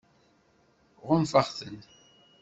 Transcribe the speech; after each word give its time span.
Ɣunfaɣ-tent. 1.07 1.85